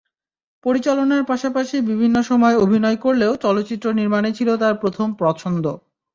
[0.65, 5.65] পরিচালনার পাশাপাশি বিভিন্ন সময় অভিনয় করলেও চলচ্চিত্র নির্মাণই ছিল তাঁর প্রথম পছন্দ।